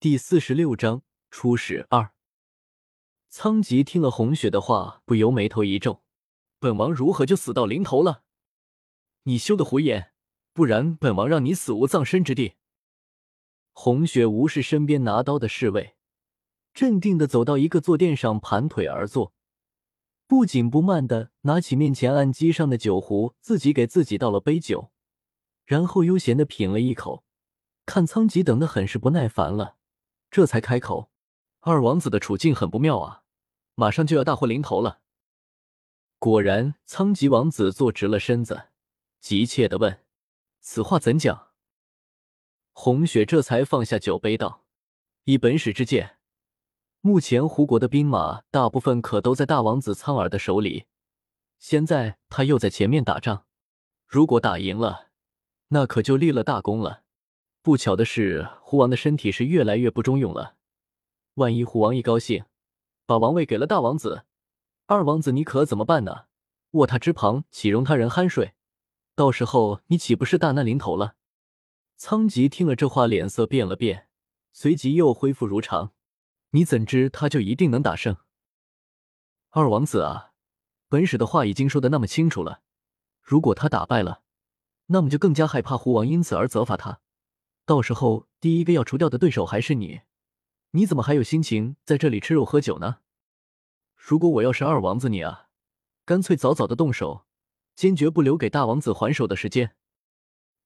[0.00, 2.12] 第四十六章初始二。
[3.28, 6.04] 仓吉听了红雪的话，不由眉头一皱
[6.60, 8.22] ：“本王如何就死到临头了？
[9.24, 10.12] 你休得胡言，
[10.52, 12.54] 不然本王让你死无葬身之地。”
[13.74, 15.96] 红雪无视身边拿刀的侍卫，
[16.72, 19.32] 镇定的走到一个坐垫上，盘腿而坐，
[20.28, 24.92] 不紧不慢的拿起面前案几上的酒壶，自己给自己倒了杯酒，
[25.66, 27.24] 然后悠闲的品了一口，
[27.84, 29.77] 看仓吉等的很是不耐烦了。
[30.30, 31.10] 这才开口
[31.60, 33.22] ：“二王子的处境很不妙啊，
[33.74, 35.00] 马上就要大祸临头了。”
[36.18, 38.68] 果然，仓吉王子坐直了身子，
[39.20, 40.04] 急切的问
[40.60, 41.48] ：“此话怎讲？”
[42.74, 44.64] 红雪这才放下酒杯道
[45.24, 46.18] ：“以本使之见，
[47.00, 50.86] 目前胡国的兵马大部分可都在大王子苍耳的手里，
[51.58, 53.46] 现在他又在前面打仗，
[54.06, 55.08] 如果打赢了，
[55.68, 57.04] 那可就立了大功了。”
[57.68, 60.56] 不巧的是，狐王的身体是越来越不中用了。
[61.34, 62.46] 万一狐王一高兴，
[63.04, 64.24] 把王位给了大王子，
[64.86, 66.28] 二王子你可怎么办呢？
[66.70, 68.54] 卧榻之旁岂容他人酣睡？
[69.14, 71.16] 到时候你岂不是大难临头了？
[71.98, 74.08] 仓吉听了这话，脸色变了变，
[74.50, 75.92] 随即又恢复如常。
[76.52, 78.16] 你怎知他就一定能打胜？
[79.50, 80.32] 二王子啊，
[80.88, 82.62] 本使的话已经说的那么清楚了，
[83.20, 84.22] 如果他打败了，
[84.86, 87.00] 那么就更加害怕狐王因此而责罚他。
[87.68, 90.00] 到时候第一个要除掉的对手还是你，
[90.70, 93.00] 你怎么还有心情在这里吃肉喝酒呢？
[93.94, 95.50] 如果我要是二王子，你啊，
[96.06, 97.26] 干脆早早的动手，
[97.76, 99.76] 坚决不留给大王子还手的时间。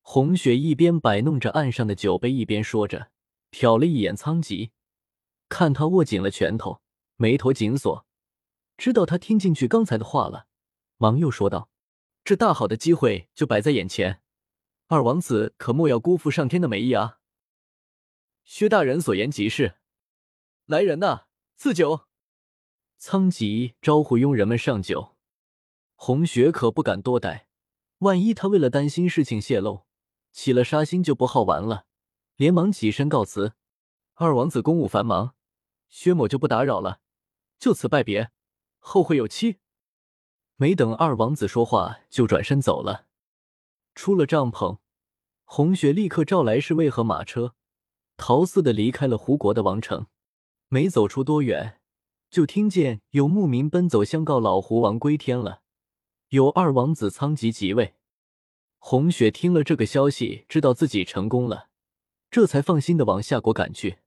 [0.00, 3.10] 红雪一边摆弄着岸上的酒杯，一边说着，
[3.50, 4.70] 瞟了一眼仓吉，
[5.48, 6.82] 看他握紧了拳头，
[7.16, 8.06] 眉头紧锁，
[8.76, 10.46] 知道他听进去刚才的话了，
[10.98, 11.68] 忙又说道
[12.22, 14.20] ：“这大好的机会就摆在眼前。”
[14.92, 17.18] 二王子可莫要辜负上天的美意啊！
[18.44, 19.76] 薛大人所言极是。
[20.66, 22.02] 来人呐，赐酒！
[22.98, 25.16] 仓吉招呼佣人们上酒。
[25.94, 27.48] 红雪可不敢多待，
[28.00, 29.86] 万一他为了担心事情泄露，
[30.30, 31.86] 起了杀心就不好玩了。
[32.36, 33.54] 连忙起身告辞
[34.16, 35.34] ：“二王子公务繁忙，
[35.88, 37.00] 薛某就不打扰了，
[37.58, 38.30] 就此拜别，
[38.78, 39.56] 后会有期。”
[40.56, 43.06] 没等二王子说话，就转身走了。
[43.94, 44.80] 出了帐篷。
[45.54, 47.54] 红雪立刻召来侍卫和马车，
[48.16, 50.06] 逃似的离开了胡国的王城。
[50.68, 51.78] 没走出多远，
[52.30, 55.60] 就听见有牧民奔走相告老胡王归天了，
[56.30, 57.96] 有二王子仓吉即位。
[58.78, 61.68] 红雪听了这个消息，知道自己成功了，
[62.30, 63.98] 这才放心的往夏国赶去。